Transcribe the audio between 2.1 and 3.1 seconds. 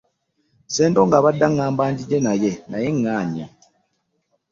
naye naye